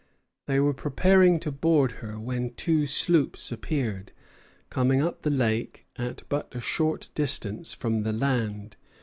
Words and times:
They 0.47 0.59
were 0.59 0.73
preparing 0.73 1.39
to 1.41 1.51
board 1.51 1.91
her, 2.01 2.19
when 2.19 2.55
two 2.55 2.87
sloops 2.87 3.51
appeared, 3.51 4.11
coming 4.71 4.99
up 4.99 5.21
the 5.21 5.29
lake 5.29 5.85
at 5.95 6.23
but 6.27 6.55
a 6.55 6.59
short 6.59 7.11
distance 7.13 7.71
from 7.75 8.01
the 8.01 8.11
land. 8.11 8.77